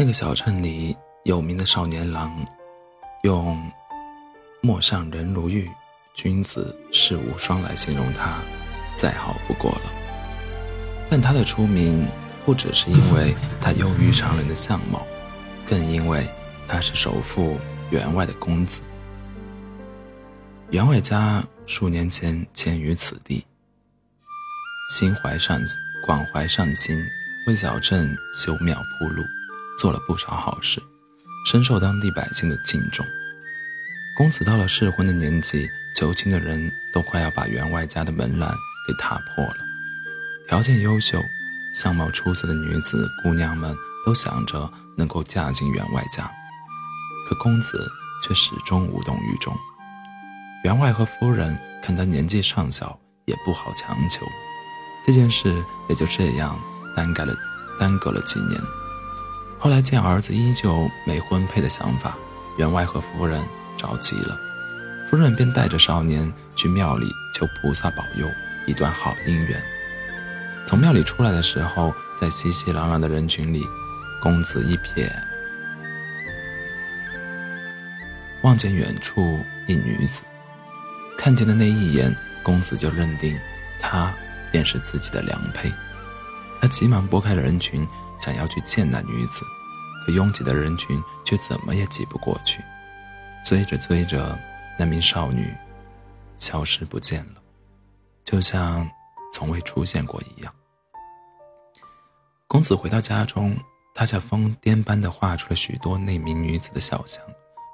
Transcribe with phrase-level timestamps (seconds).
[0.00, 2.34] 那个小镇里有名的少年郎，
[3.22, 3.70] 用
[4.62, 5.70] “陌上人如玉，
[6.14, 8.38] 君子世无双”来形容他，
[8.96, 9.92] 再好不过了。
[11.10, 12.08] 但他的出名
[12.46, 15.06] 不只是因为他优于常人的相貌，
[15.66, 16.26] 更因为
[16.66, 17.58] 他是首富
[17.90, 18.80] 员外的公子。
[20.70, 23.44] 员外家数年前迁于此地，
[24.96, 25.60] 心怀善
[26.06, 26.98] 广怀善心，
[27.46, 29.22] 为小镇修庙铺路。
[29.80, 30.78] 做了不少好事，
[31.46, 33.06] 深受当地百姓的敬重。
[34.14, 35.66] 公子到了适婚的年纪，
[35.96, 38.54] 求亲的人都快要把员外家的门栏
[38.86, 39.56] 给踏破了。
[40.46, 41.18] 条件优秀、
[41.74, 46.30] 相貌出色的女子姑娘们都想着能够嫁进员外家，
[47.26, 47.90] 可公子
[48.22, 49.56] 却始终无动于衷。
[50.62, 54.26] 员外和夫人看他年纪尚小，也不好强求。
[55.06, 56.60] 这件事也就这样
[56.94, 57.34] 耽搁了，
[57.78, 58.60] 耽搁了几年。
[59.62, 62.16] 后来见儿子依旧没婚配的想法，
[62.56, 63.44] 员外和夫人
[63.76, 64.34] 着急了，
[65.08, 68.26] 夫人便带着少年去庙里求菩萨保佑
[68.66, 69.62] 一段好姻缘。
[70.66, 73.62] 从庙里出来的时候，在熙熙攘攘的人群里，
[74.22, 75.12] 公子一瞥，
[78.42, 80.22] 望见远处一女子，
[81.18, 83.36] 看见的那一眼，公子就认定
[83.78, 84.10] 她
[84.50, 85.70] 便是自己的良配。
[86.62, 87.86] 他急忙拨开了人群。
[88.20, 89.42] 想要去见那女子，
[90.04, 92.62] 可拥挤的人群却怎么也挤不过去。
[93.44, 94.38] 追着追着，
[94.78, 95.54] 那名少女
[96.38, 97.42] 消失不见了，
[98.24, 98.88] 就像
[99.32, 100.52] 从未出现过一样。
[102.46, 103.56] 公子回到家中，
[103.94, 107.24] 他像疯癫般的画出了许多那名女子的肖像，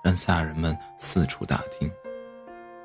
[0.04, 1.90] 让下人们四处打听。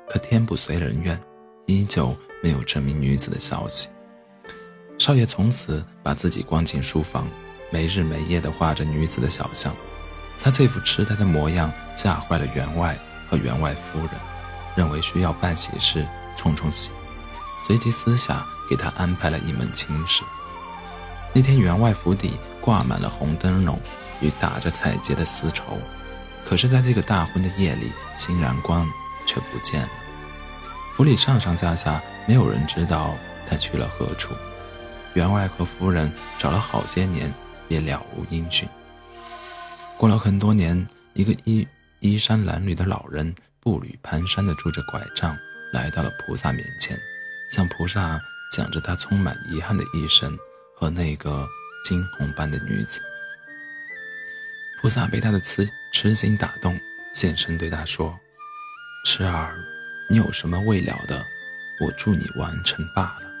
[0.08, 1.20] 可天不遂人愿，
[1.66, 3.88] 依旧没有这名女子的消息。
[4.98, 7.28] 少爷从此把自己关进书房。
[7.72, 9.74] 没日没夜地画着女子的小像，
[10.42, 12.96] 他这副痴呆的模样吓坏了员外
[13.28, 14.10] 和员外夫人，
[14.76, 16.90] 认为需要办喜事冲冲喜，
[17.66, 20.22] 随即私下给他安排了一门亲事。
[21.32, 23.80] 那天员外府邸挂满了红灯笼
[24.20, 25.78] 与打着彩结的丝绸，
[26.44, 28.86] 可是在这个大婚的夜里，新郎官
[29.24, 29.88] 却不见了。
[30.94, 33.14] 府里上上下下没有人知道
[33.48, 34.34] 他去了何处，
[35.14, 37.32] 员外和夫人找了好些年。
[37.72, 38.68] 也了无音讯。
[39.96, 41.66] 过了很多年，一个衣
[42.00, 45.36] 衣衫褴褛的老人步履蹒跚地拄着拐杖
[45.72, 46.98] 来到了菩萨面前，
[47.50, 48.20] 向菩萨
[48.52, 50.36] 讲着他充满遗憾的一生
[50.76, 51.48] 和那个
[51.82, 53.00] 惊鸿般的女子。
[54.80, 56.78] 菩萨被他的痴痴心打动，
[57.14, 58.18] 现身对他说
[59.06, 59.54] ：“痴儿，
[60.10, 61.24] 你有什么未了的，
[61.80, 63.31] 我助你完成罢了。”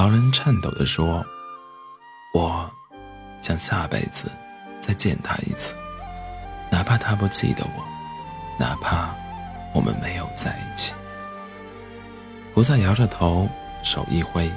[0.00, 1.22] 老人颤抖地说
[2.32, 2.70] ：“我
[3.42, 4.32] 想下辈子
[4.80, 5.74] 再见他一次，
[6.70, 7.84] 哪怕他不记得我，
[8.58, 9.14] 哪怕
[9.74, 10.94] 我们没有在一起。”
[12.54, 13.46] 菩萨摇着头，
[13.82, 14.50] 手一挥，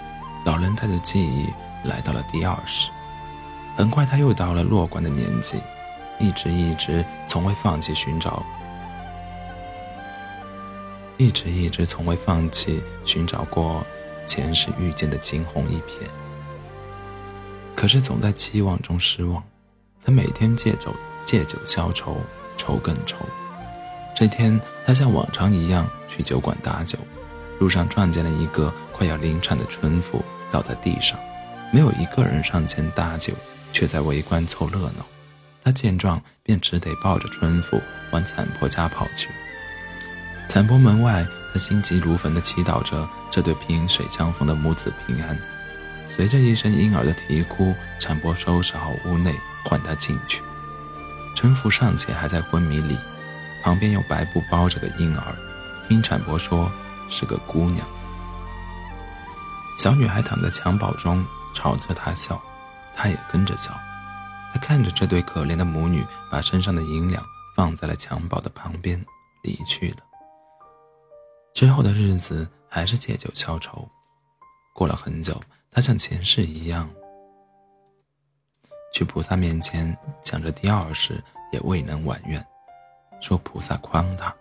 [0.46, 1.50] 老人带着记忆
[1.84, 2.90] 来到了第二世。
[3.76, 5.60] 很快，他又到了落冠的年纪，
[6.20, 8.42] 一直一直从未放弃寻找，
[11.18, 13.86] 一直一直从未放弃寻找过。
[14.26, 16.08] 前世遇见的惊鸿一瞥，
[17.76, 19.44] 可是总在期望中失望。
[20.06, 20.94] 他每天借酒
[21.26, 22.18] 借酒消愁，
[22.58, 23.18] 愁更愁。
[24.16, 26.98] 这天，他像往常一样去酒馆打酒，
[27.60, 31.20] 路上撞见了一个快要临产的春妇倒在地上，
[31.72, 33.34] 没有一个人上前搭救，
[33.72, 35.06] 却在围观凑热闹。
[35.64, 39.30] 他见状，便只得抱着春妇往产婆家跑去。
[40.48, 41.26] 产婆门外。
[41.54, 45.38] 他心急如焚地祈祷着这对萍水相逢的母子平安。
[46.10, 50.42] 随着一声婴儿的啼哭，产婆收拾好屋内，唤他进去。
[51.36, 52.98] 春妇尚且还在昏迷里，
[53.64, 55.36] 旁边用白布包着个婴儿，
[55.88, 56.72] 听产婆说
[57.10, 57.86] 是个姑娘。
[59.78, 62.42] 小女孩躺在襁褓中，朝着他笑，
[62.96, 63.72] 他也跟着笑。
[64.54, 67.24] 他看着这对可怜的母女，把身上的银两
[67.56, 69.04] 放在了襁褓的旁边，
[69.42, 69.98] 离去了。
[71.54, 73.88] 之后的日子还是借酒消愁。
[74.74, 75.40] 过了很久，
[75.72, 76.90] 他像前世一样，
[78.92, 82.44] 去菩萨面前讲着第二世也未能完愿，
[83.22, 84.36] 说菩萨诓他。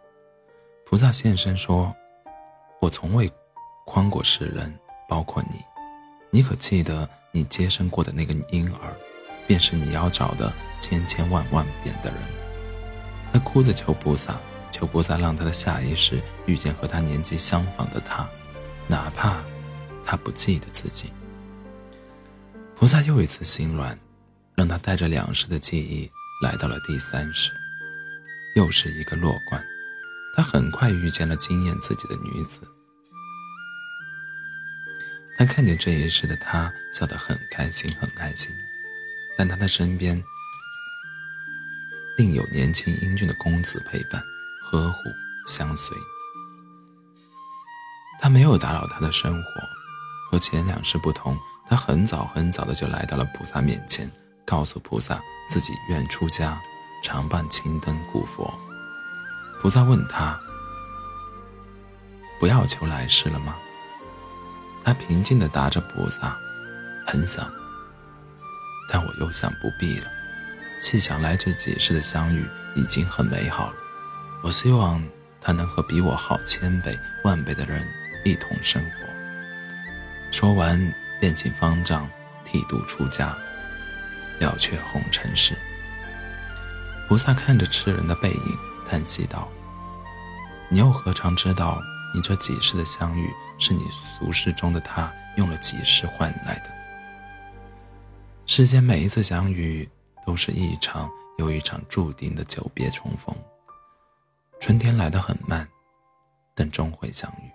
[0.86, 1.94] 菩萨现身说
[2.80, 3.30] ：“我从未
[3.86, 4.74] 诓过世人，
[5.06, 5.62] 包括你。
[6.30, 8.96] 你可记得你接生过的那个婴儿，
[9.46, 10.50] 便是你要找的
[10.80, 12.18] 千千万万遍的人。”
[13.32, 14.40] 他哭着求菩萨。
[14.72, 18.28] 求菩萨让他的下一世遇见和他年纪相仿的他，
[18.88, 19.44] 哪怕
[20.04, 21.12] 他不记得自己。
[22.74, 23.96] 菩萨又一次心软，
[24.56, 26.10] 让他带着两世的记忆
[26.42, 27.52] 来到了第三世，
[28.56, 29.62] 又是一个落冠。
[30.34, 32.62] 他很快遇见了惊艳自己的女子。
[35.36, 38.50] 他看见这一世的他，笑得很开心，很开心。
[39.36, 40.22] 但他的身边
[42.16, 44.22] 另有年轻英俊的公子陪伴、
[44.72, 44.98] 呵护、
[45.46, 45.94] 相随。
[48.18, 49.48] 他没有打扰他的生活，
[50.30, 51.38] 和前两世不同，
[51.68, 54.10] 他很早很早的就来到了菩萨面前，
[54.46, 55.20] 告诉菩萨
[55.50, 56.58] 自己愿出家，
[57.04, 58.58] 常伴青灯古佛。
[59.60, 60.40] 菩萨问他
[62.40, 63.54] ：“不要求来世了吗？”
[64.82, 66.34] 他平静的答着菩萨
[67.06, 67.46] ：“很想。”
[68.88, 70.06] 但我又想不必了。
[70.80, 73.76] 细想来，这几世的相遇已经很美好了。
[74.42, 75.02] 我希望
[75.40, 77.86] 他能和比我好千倍万倍的人
[78.24, 78.90] 一同生活。
[80.32, 82.10] 说完，便请方丈
[82.44, 83.36] 剃度出家，
[84.40, 85.56] 了却红尘事。
[87.08, 88.58] 菩萨看着痴人的背影，
[88.88, 89.48] 叹息道
[90.68, 91.80] ：“你又何尝知道，
[92.14, 96.70] 你这几世的相遇，是你俗世中的他用了几世换来的？”
[98.46, 99.88] 世间每一次相遇，
[100.26, 101.08] 都是一场
[101.38, 103.36] 又一场注定的久别重逢。
[104.62, 105.68] 春天来得很慢，
[106.54, 107.50] 但终会相遇，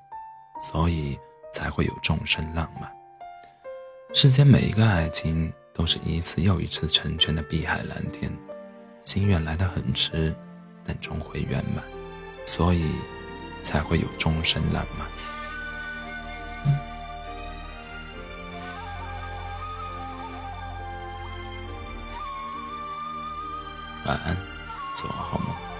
[0.61, 1.17] 所以
[1.53, 2.93] 才会有众生浪漫。
[4.13, 8.29] 世间每一个爱情，都是一次又一次成全的碧海蓝天。
[9.03, 10.35] 心愿来得很迟，
[10.83, 11.81] 但终会圆满，
[12.45, 12.91] 所以
[13.63, 15.07] 才会有众生浪漫。
[24.07, 24.35] 晚安。
[24.93, 25.76] 做好梦